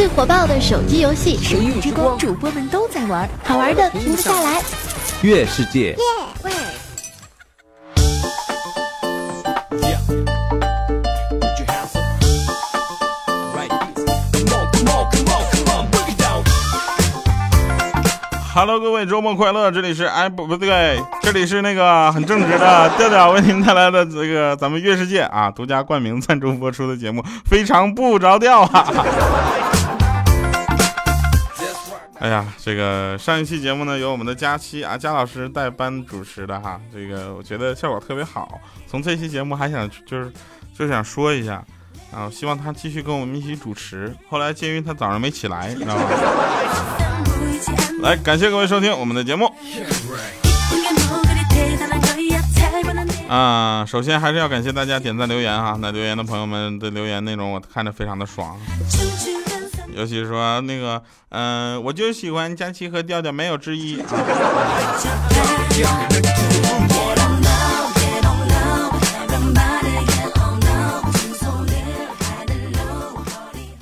[0.00, 4.62] 最火爆的手机游戏《神域之光》，主播们都在玩，好玩的停不下来。
[5.20, 5.94] 月世界。
[18.54, 19.70] Hello，各位，周末快乐！
[19.70, 28.86] 这里是哎不不对，这里是那个很正直的调调为您带来的这个咱们月世界啊独家冠名赞助播出的节目，非常不着调啊！
[32.20, 38.60] 哎呀，这个上一期节目呢，由我们的佳期啊佳老师代班主持的哈，这个我觉得效果特别好。
[38.86, 40.30] 从这期节目还想就是
[40.76, 41.64] 就想说一下
[42.12, 44.14] 啊，希望他继续跟我们一起主持。
[44.28, 46.02] 后来鉴于他早上没起来，你知道吗？
[48.02, 49.50] 来，感谢各位收听我们的节目。
[53.28, 55.78] 啊，首先还是要感谢大家点赞留言哈。
[55.80, 58.60] 那留言的朋友们的留言内容我看着非常的爽，
[59.94, 64.02] 尤其说那个，嗯，我就喜欢佳期和调调，没有之一。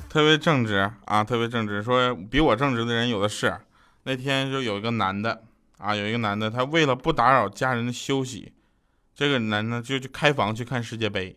[0.09, 3.57] 特别正直啊，特别正直，说比我正直的人有的是。
[4.03, 5.43] 那天就有一个男的
[5.77, 8.53] 啊，有一个男的，他为了不打扰家人的休息，
[9.15, 11.37] 这个男的就去开房去看世界杯，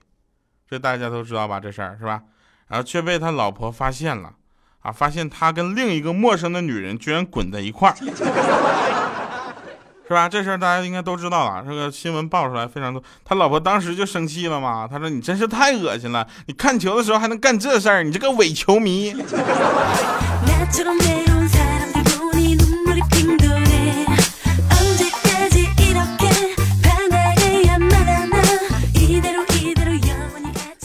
[0.68, 1.60] 这大家都知道吧？
[1.60, 2.24] 这事儿是吧？
[2.70, 4.34] 然后却被他老婆发现了
[4.82, 7.96] 啊，发现他跟另一个陌生的女人居然滚在一块儿，
[10.08, 10.28] 是吧？
[10.28, 13.02] 这事儿大家应该都知道了，这个新闻爆出来非常多。
[13.24, 19.16] 他老婆当时就生气了嘛，他说：“你真是太恶心了，你看球的时候还能干这事儿，你这个伪球迷。”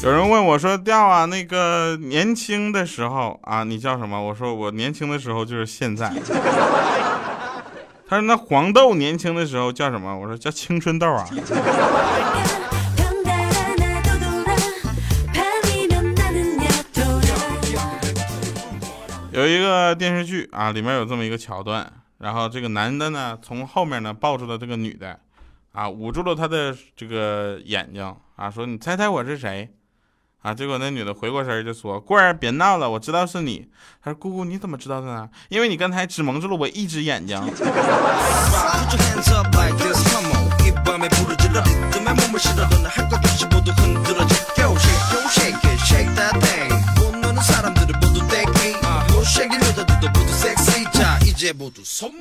[0.06, 6.08] 有人问我说：“调啊，那个年轻的时候啊，你叫什么？”我说：“我年轻的时候就是现在。
[8.06, 11.28] ”他说：“那黄豆年轻的时候叫什么？”我说：“叫青春豆啊。”
[19.32, 21.84] 有一个电视剧啊，里面有这么一个桥段，
[22.18, 25.18] 然后这个男的呢，从后面呢抱住了这个女的，
[25.72, 29.68] 啊，捂住了她的这个眼睛啊，说：“你猜猜我是谁？”
[30.46, 30.54] 啊！
[30.54, 33.66] 结果那女的回过神就说：“棍儿，别闹了，我知道是你。”
[34.00, 35.28] 他说：“姑姑，你怎么知道的呢？
[35.48, 37.36] 因为你刚才只蒙住了我一只眼睛。”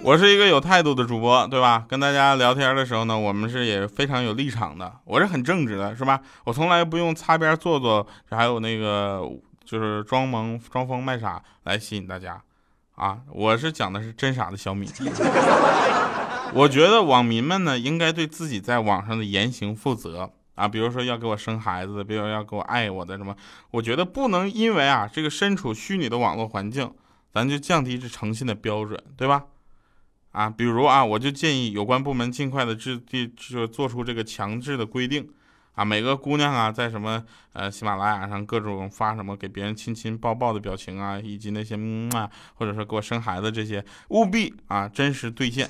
[0.04, 1.86] 我是一个有态度的主播，对吧？
[1.88, 4.92] 跟大家聊天的时候呢，我们是也非常有立场的。
[5.06, 6.20] 我是很正直的，是吧？
[6.44, 9.22] 我从来不用擦边做做，还有那个
[9.64, 12.42] 就是装萌装疯卖傻来吸引大家
[12.96, 13.20] 啊！
[13.32, 14.88] 我是讲的是真傻的小米。
[16.54, 20.68] 我觉得网民们呢，应该对自己在网上的言行负责啊。
[20.68, 23.36] 比如说要给我生孩子，比如要给我爱我的什么，
[23.72, 26.94] 我觉得不能因为啊这个身处虚拟的网络环境。
[27.36, 29.44] 咱就降低这诚信的标准，对吧？
[30.32, 35.28] 啊，比如啊，我就建议有关部门尽快的制定，就做出这个强制的规定，
[35.74, 45.70] 啊，每个姑娘啊，在什么呃喜马拉雅上各种发什么给别人亲亲抱抱的表情啊，以及那些嗯啊，或者说给我生孩子这些，务必啊真实兑现。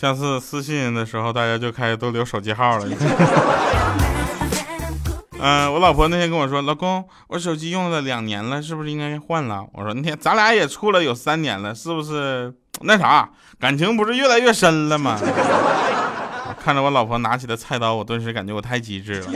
[0.00, 2.86] 下次私信的时候，大家就开始都留手机号了。
[5.38, 12.50] 嗯， 我老婆那天跟我说：“老公，我手机用了两年了，是不是应该换了？”我说：“那天咱俩也处了有三年了，是不是
[12.80, 13.28] 那啥
[13.58, 15.20] 感情不是越来越深了吗？”
[16.64, 19.28] 看着我老婆拿起的菜刀，我顿时感觉我太机智了。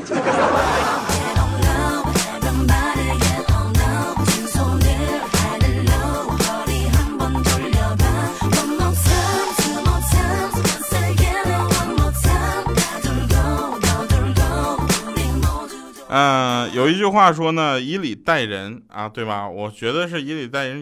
[16.16, 19.48] 嗯，有一句话说呢，以礼待人啊，对吧？
[19.48, 20.80] 我觉得是以礼待人，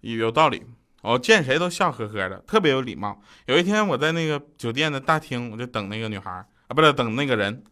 [0.00, 0.62] 有有道理。
[1.02, 3.20] 我见谁都笑呵呵的，特别有礼貌。
[3.44, 7.62] 有一天我在那个酒店的大厅，我就等那个女孩啊，不是等那个人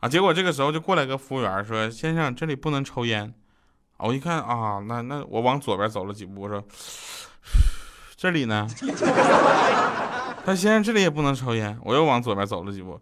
[0.00, 0.08] 啊。
[0.08, 3.32] 结果这个时候就过来个服务员说：“先生，这里不能抽烟。”
[3.98, 6.60] 我一看啊，那那我往左边走了几步，我说
[8.18, 8.66] ：“这里呢？”
[10.44, 11.78] 他先生这里也不能抽烟。
[11.84, 13.00] 我又往左边走了几步。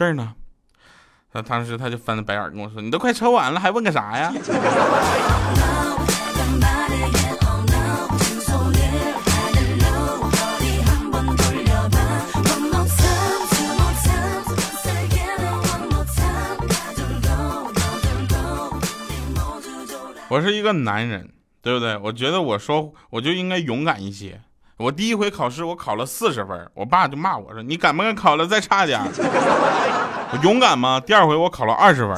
[0.00, 0.32] 这儿呢，
[1.30, 4.32] 他当时他就翻着白眼跟我说：“你都快抽完了，还问个啥呀？”
[20.30, 21.30] 我是一个男人，
[21.60, 21.98] 对不对？
[21.98, 24.40] 我觉得我说我就应该勇敢一些。
[24.80, 28.98] 我第一回考试我考了四十分，我爸就骂我说：“你敢不敢考了再差点？”
[30.32, 30.98] 我勇敢吗？
[30.98, 32.16] 第二回我考了二十分。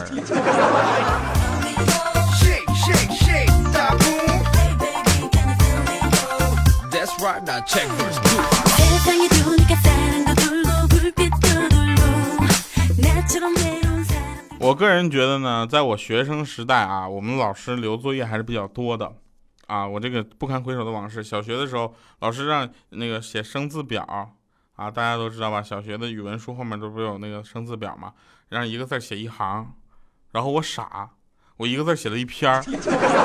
[14.61, 19.11] 我个人觉得呢，在我学生时代啊，我们老师留作业还是比较多的，
[19.73, 21.25] 啊，我这个不堪回首的往事。
[21.25, 24.05] 小学的时候，老师让那个写生字表，
[24.77, 25.63] 啊，大家都知道吧？
[25.63, 28.13] 小学的语文书后面都不有那个生字表吗？
[28.51, 29.73] 让一个字写一行，
[30.33, 31.09] 然后我傻，
[31.57, 32.63] 我一个字写了一篇。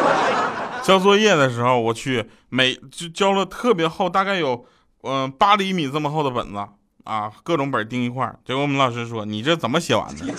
[0.86, 4.66] 交作业的时候，我去每就交了特别厚，大概有
[5.02, 6.66] 嗯八厘米这么厚的本子。
[7.04, 10.26] 啊，各种本钉一块，结果我们老师说：“你这怎么写完的？”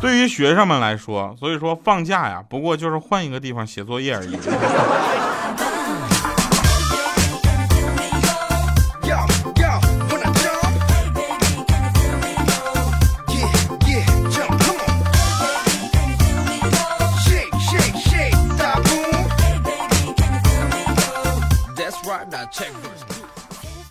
[0.00, 4.38] 对于学生们来说，所以说放假呀，不过就是换一个地方写作业而已。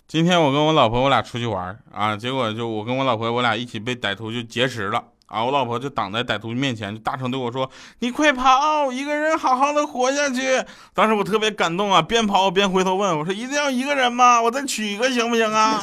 [0.08, 5.44] 今天我跟我老婆我俩出去玩啊，结果就我跟我老婆我俩一起被歹徒就劫持了啊！
[5.44, 7.70] 我老婆就挡在歹徒面前，就大声对我说
[8.00, 10.64] ：“你快跑，一个人好好的活下去。”
[10.96, 14.42] 当时我特别感动啊，边跑边回头问我说：“一定要一个人吗？
[14.42, 15.82] 我再娶一个行不行啊？”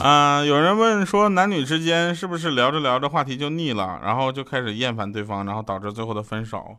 [0.00, 6.76] 啊， 有人问说，男女之间是不是聊着聊着话题就腻了，然后就开始厌烦对方，然后导致最后的分手？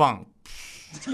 [0.00, 0.24] 放！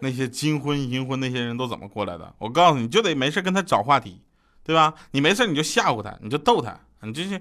[0.00, 2.34] 那些金婚银婚那些人都怎么过来的？
[2.36, 4.20] 我告诉你，就得没事跟他找话题，
[4.62, 4.92] 对吧？
[5.12, 7.40] 你没事你就吓唬他，你就逗他，你这些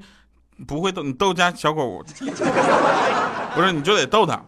[0.65, 2.01] 不会逗，你逗家小狗，
[3.53, 4.45] 不是你就得逗他。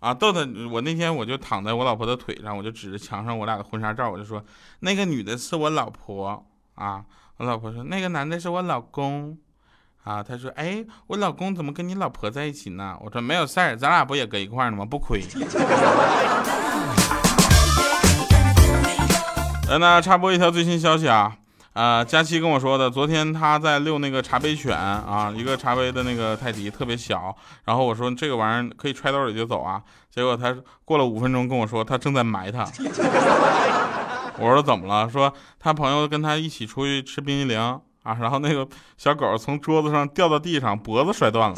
[0.00, 0.40] 啊，逗他！
[0.70, 4.44] 我那天我就躺在我老婆的腿上，我就指着墙上我俩的婚纱照，我就说
[4.80, 7.02] 那个女的是我老婆啊。
[7.38, 9.38] 我老婆说那个男的是我老公
[10.08, 10.22] 啊。
[10.22, 12.96] 他说哎，我老公怎么跟你老婆在一起呢？
[13.00, 14.84] 我说没有事儿，咱俩不也搁一块儿呢吗？
[14.84, 15.22] 不亏。
[19.68, 21.36] 来， 那插播一条最新消息啊。
[21.74, 32.66] 啊，佳期跟我说的，昨天他在遛那个茶杯犬啊，一个茶杯的那个泰迪特别小，然后我说这个玩意儿可以揣兜里就走啊，结果他过了五分钟跟我说他正在埋它，
[34.40, 35.08] 我说怎么了？
[35.08, 38.66] 说他朋友跟他一起出去吃冰激凌啊，然后那个
[38.96, 41.56] 小狗从桌子上掉到地上，脖子摔断了，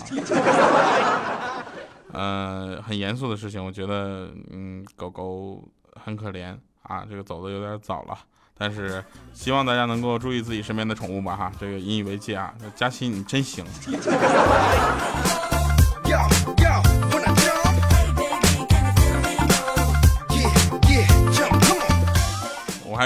[2.13, 5.63] 嗯， 很严肃的事情，我觉得嗯，狗狗
[5.95, 8.19] 很可怜啊，这个走的有点早了。
[8.59, 9.03] 但是
[9.33, 12.53] 希望大家能够注意自己身边的宠物吧，哈，这个引以为戒啊。
[12.75, 13.65] 佳琪，你真行。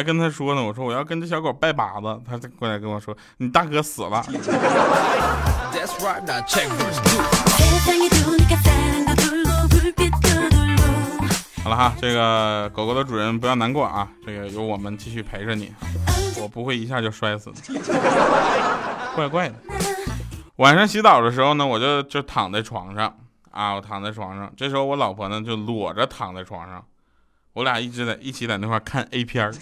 [0.05, 4.23] 跟他说呢，我说我要跟这小狗拜把子，他过来跟我说，你大哥死了。
[11.63, 15.73] 好了哈，这个狗狗的主人不要难过啊，这个有我们继续陪着你，
[16.41, 17.57] 我不会一下就摔死的，
[19.17, 19.55] 怪怪的。
[20.57, 23.13] 晚上洗澡的时候呢，我就就躺在床上。
[23.51, 26.85] 啊，我躺在床上，这时候我老婆呢就裸着躺在床上，
[27.55, 29.55] 我俩一直在一起在那块看 A 片儿。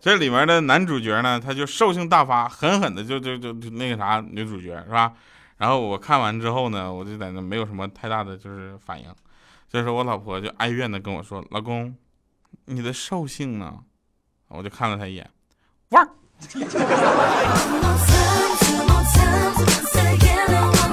[0.00, 5.12] 这里面的男主角呢，他就兽性大发，狠狠的就就就就那个啥女主角是吧？
[5.56, 9.06] 然后我看完之后呢，我就在那没有什么太大的就是反应。
[9.68, 11.96] 这时候我老婆就哀怨的跟我说：“老公，
[12.66, 13.74] 你的兽性呢？”
[14.48, 15.28] 我就看了他一眼，
[15.88, 16.08] 汪！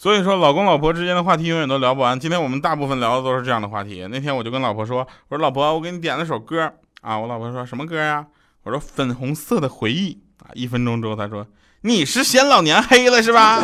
[0.00, 2.18] 所以说，老公老婆之间的话题永远都聊不完。
[2.18, 4.08] 今天我们大部分聊的都是这样的话题。
[4.10, 8.24] 那天我就跟老婆说：“我说老婆，我给你点了首歌啊。”我老婆说什么歌呀？
[8.62, 10.48] 我说粉红色的回忆啊！
[10.54, 11.46] 一分钟之后，她说
[11.84, 13.60] ：“你是嫌老娘黑了是吧？”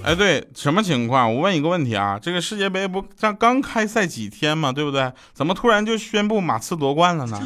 [0.08, 1.34] 哎，对，什么情况？
[1.34, 5.12] 我问一个问题啊，这个世界杯不刚刚开赛几天嘛，对不对？
[5.34, 7.38] 怎么突然就宣布马刺夺冠了呢？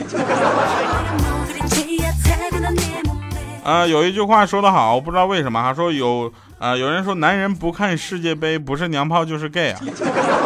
[3.64, 9.81] 啊，有一句话说得好，不知道为什么哈，说有啊，有人说男人不看世界杯不是娘炮就是 gay 啊，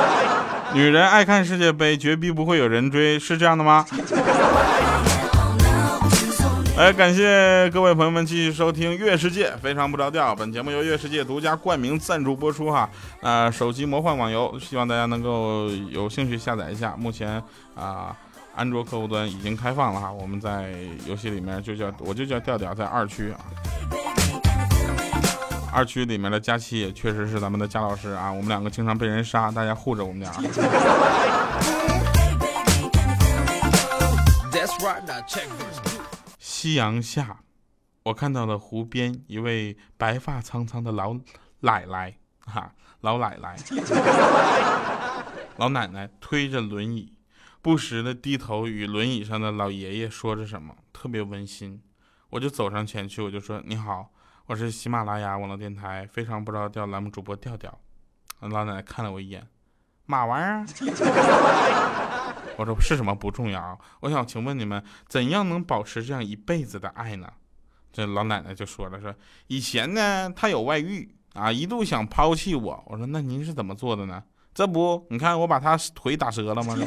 [0.73, 3.85] 女人爱看世界杯绝逼不会有人追，是这样的吗？
[6.79, 10.35] 哎，感谢各位朋友们继续收听《月世界》，非常不着调。
[10.35, 12.87] 本节目由月世界独家冠名赞助播出哈。
[13.23, 16.95] 啊，手机魔幻网游，希望大家能够有兴趣下载一下。
[16.99, 17.43] 目前
[17.75, 18.15] 啊，
[18.55, 20.13] 安卓客户端已经开放了哈。
[20.13, 20.75] 我们在
[21.07, 23.41] 游戏里面就叫我就叫调调，在二区啊。
[25.73, 28.31] 二区里面的佳期也确实是咱们的佳老师啊。
[28.31, 30.31] 我们两个经常被人杀，大家护着我们俩。
[36.67, 37.45] 夕阳下，
[38.03, 41.17] 我看到了湖边一位白发苍苍的老
[41.61, 43.57] 奶奶，哈，老奶奶，
[45.59, 47.13] 老奶奶推着轮椅，
[47.63, 51.81] 不时的低头与轮椅上的老爷爷说着什么，特别温馨。
[52.31, 54.11] 我就走上前去，我就说：“你好，
[54.47, 57.79] 我是喜马拉雅网络电台非常不着调栏目主播调调。”
[58.43, 59.47] 老奶奶看了我一眼，
[60.07, 60.67] 嘛玩意儿？
[62.57, 67.29] 我说是什么不重要，我想请问你们怎样能保持这样一辈子的爱呢？
[67.93, 69.15] 这老奶奶就说了，说
[69.47, 72.85] 以前呢她有外遇啊，一度想抛弃我。
[72.87, 74.23] 我说那您是怎么做的呢？
[74.55, 76.77] 这不，你看我把她腿打折了吗？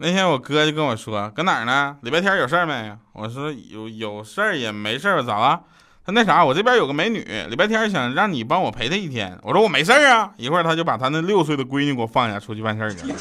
[0.00, 1.96] 那天我哥就跟我说，搁哪儿呢？
[2.02, 2.96] 礼拜天有事儿没？
[3.14, 5.60] 我说有有事儿也没事儿，咋了？
[6.06, 7.18] 他那啥，我这边有个美女，
[7.50, 9.36] 礼拜天想让你帮我陪她一天。
[9.42, 10.30] 我说我没事儿啊。
[10.36, 13.14] 一会儿他就把他那六岁的闺女给我放下，出去办事儿去了。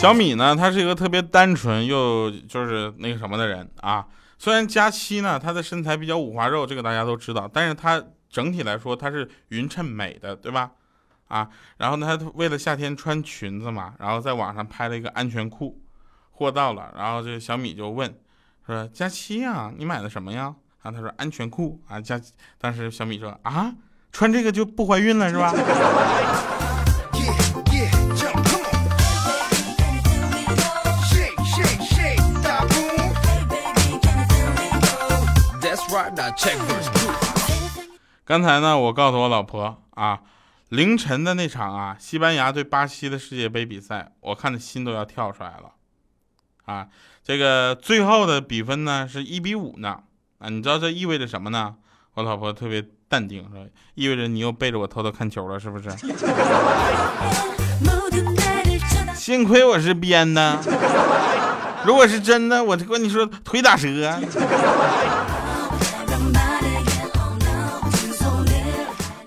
[0.00, 4.02] 小米呢，他是一个特别单纯又就是那个什么的人啊。
[4.40, 10.70] 虽然佳期呢，她的身材比较五花肉，这个大家都知道，但是她整体来说她是匀称美的，对吧？
[11.28, 15.78] 啊，然后呢，她为了夏天穿裙子嘛，然后在网上拍了一个安全裤，
[16.30, 18.18] 货到了，然后这小米就问
[18.64, 22.18] 说：“佳期啊，你买的什么呀？”啊，他说安全裤啊，佳，
[22.58, 23.74] 当时小米说：“啊，
[24.10, 25.52] 穿这个就不怀孕了是吧？”
[38.24, 40.20] 刚才呢，我告诉我老婆啊，
[40.68, 45.72] 凌晨的那场啊，西班牙对巴西的世界杯比赛，我看的心都要跳出来了。
[46.66, 46.86] 啊，
[47.24, 49.98] 这个最后的比分呢是一比五呢。
[50.38, 51.74] 啊，你知道这意味着什么呢？
[52.14, 55.90] 我老婆特别淡定说，意味着你又背着我偷偷看球了，是不是？
[59.14, 60.58] 幸亏我是编的，
[61.84, 64.18] 如果是真的，我就跟你说腿打折。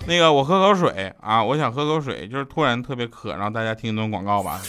[0.06, 1.42] 那个，我喝口水啊！
[1.42, 4.60] 我想喝口水，就是突然特别渴，让大家听一段广告吧。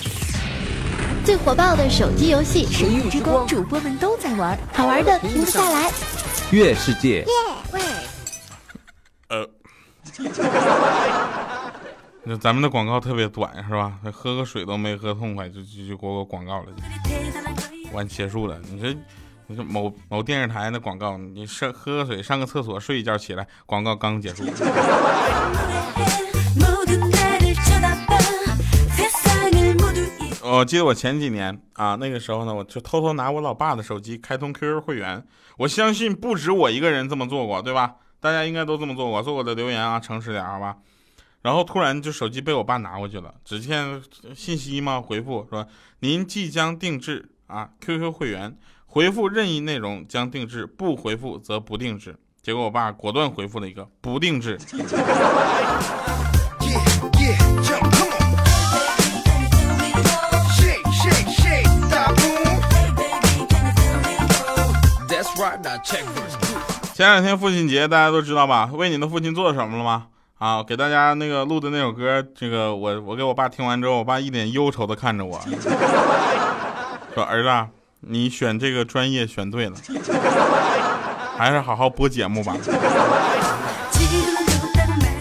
[1.26, 5.92] 最火爆的手机游戏《神域之光》，主播们都在玩，好玩的停不下来。
[6.52, 7.26] 月世界。
[9.28, 9.46] 呃，
[12.24, 14.00] 那咱们的广告特别短是吧？
[14.14, 16.68] 喝个水都没喝痛快，就就就给我广告了，
[17.92, 18.58] 完结束了。
[18.70, 18.96] 你这。
[19.48, 24.44] 你说某某电视台的广告，你上喝个水，上个厕所，睡一觉起来，广告刚结束。
[30.42, 35.24] 我记得我前几年啊，那个时候呢，我就偷偷拿我老爸的手机开通 QQ 会员。
[35.58, 37.96] 我相信不止我一个人这么做过，对吧？
[38.20, 39.22] 大家应该都这么做过。
[39.22, 40.78] 做过的留言啊，诚实点好吧。
[41.44, 44.02] 然后突然就手机被我爸拿过去了，只见
[44.36, 45.68] 信息嘛，回复说
[46.00, 48.58] 您即将定制啊 QQ 会员。
[48.96, 52.16] 回复任意内容将定制，不回复则不定制。
[52.42, 54.58] 结果我爸果断回复了一个不定制。
[66.94, 68.70] 前两天父亲节，大家都知道吧？
[68.72, 70.08] 为你的父亲做了什么了吗？
[70.38, 75.38] 啊，给大家那个录的那首歌，这个我我给我爸听完之后，我爸一脸忧愁的看着我，
[77.14, 77.68] 说儿子。
[78.08, 79.74] 你选这个专业选对了，
[81.38, 82.56] 还是好好播节目吧。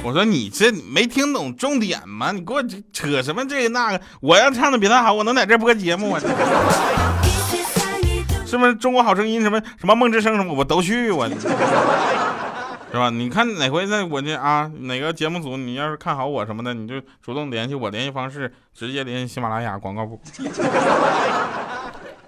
[0.03, 2.31] 我说你这没听懂重点吗？
[2.31, 2.62] 你给我
[2.93, 4.00] 扯什么这个那个？
[4.21, 6.21] 我要唱的比他好，我能在这播节目吗？
[8.47, 8.75] 是不是？
[8.75, 11.37] 中国好声音什么什么梦之声什么我都去我，是
[12.93, 13.09] 吧？
[13.11, 20.21] 你看哪回在我这啊哪个节目组，你要是看好我什么的，你就主动联系我，联系方式直接联系喜马拉雅广告部，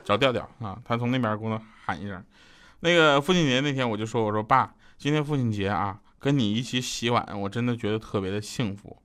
[0.07, 2.25] 找调调啊，他从那边给我喊一声。
[2.79, 8.97] 那个父亲节那天我就说我说爸，今天父亲节啊，跟你一起洗碗，我真的觉得特别的幸福。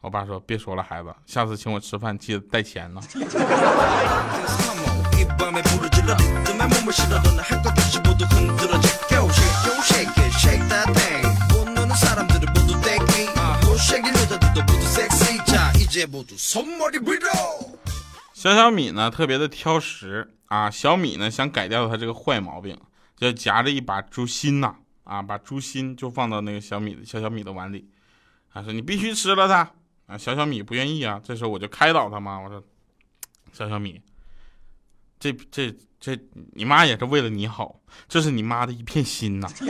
[0.00, 3.00] 我爸说：“别说了，孩子，下次请我吃饭记得带钱呢。”
[18.32, 20.70] 小小米呢，特别的挑食啊。
[20.70, 22.78] 小米呢，想改掉他这个坏毛病，
[23.16, 27.88] 就夹着一把猪心呐，啊，把猪心就放到那个小米的小小米的碗里，
[28.52, 29.70] 啊，说你必须吃了它。
[30.06, 32.60] 啊，小小米不愿意啊，这时候我就开导他嘛，我说，
[33.52, 34.00] 小小米，
[35.20, 36.18] 这这这，
[36.54, 37.76] 你妈也是为了你好，
[38.08, 39.48] 这是你妈的一片心呐。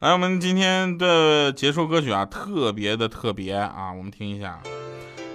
[0.00, 4.60] 来，我们今天的结束歌曲啊，特别的特别啊，我们听一下。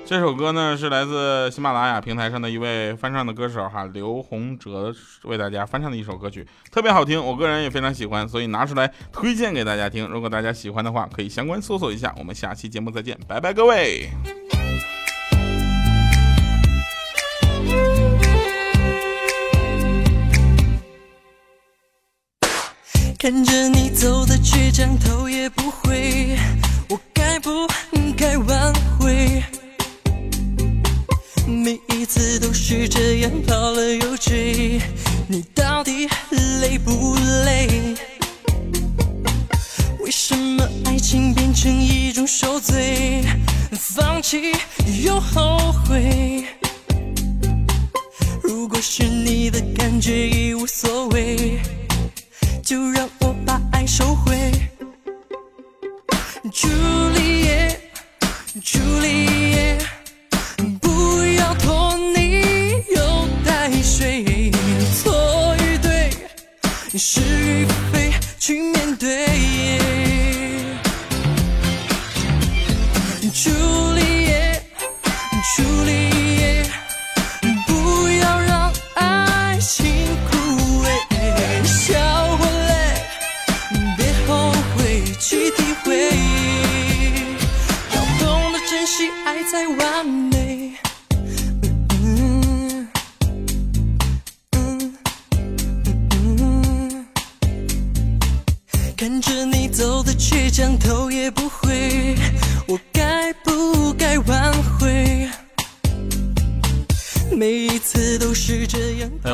[0.05, 4.93] 这首歌呢是来自喜马拉雅平台上的一位翻唱的歌手哈刘洪哲
[5.23, 10.05] 为大家翻唱的一首歌曲，特别好听，我个人也非常喜欢，所以拿出来推荐给大家听。
[10.07, 12.13] 如果大家喜欢的话，可以相关搜索一下。
[12.17, 14.09] 我们下期节目再见，拜拜，各位。
[23.17, 26.37] 看着你走的倔强，头也不回，
[26.89, 27.65] 我该不
[28.17, 29.41] 该挽回？
[31.53, 34.81] 每一次都是这样跑了又追，
[35.27, 36.09] 你到底
[36.61, 37.93] 累不累？
[39.99, 43.23] 为什么爱情变成一种受罪？
[43.71, 44.51] 放弃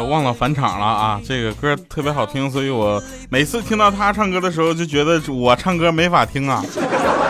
[0.09, 1.21] 忘了返场了啊！
[1.25, 6.63] 这个歌特别好听，所以我每次听到他唱歌的时候，就觉得我唱歌没法听啊。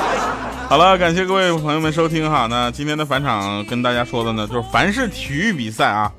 [0.70, 2.48] 好了，感谢各位朋友们收听哈。
[2.50, 6.12] 那今天的返场跟大家说的呢，就是凡是体育比赛啊，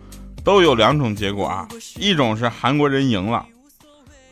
[0.45, 3.45] 都有两种结果啊，一种是韩国人赢了。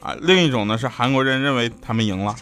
[0.00, 2.34] 啊，另一种呢是韩国人认为他们赢了。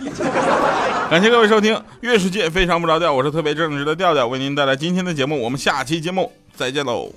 [1.09, 5.41] 感谢各位收听《月世界非常不着调》，我是特别正直的调调，为您带来今天的节目。
[5.41, 7.11] 我们下期节目再见喽。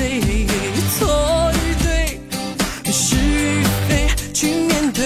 [0.00, 0.46] 对
[0.96, 2.18] 错与对
[2.90, 5.04] 是与非去面对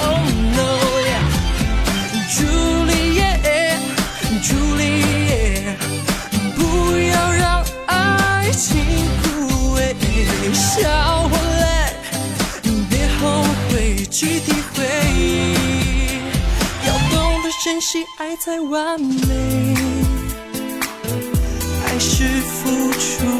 [0.00, 0.18] oh
[0.56, 0.78] no
[2.30, 3.76] juliet
[4.42, 5.76] juliet
[6.56, 8.80] 不要让爱情
[9.22, 9.94] 枯萎。
[10.54, 11.92] 笑或泪
[12.88, 14.84] 别后悔去体会。
[16.86, 19.65] 要懂得珍惜爱才完美。
[22.08, 23.35] 是付出，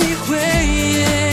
[0.00, 1.29] 体会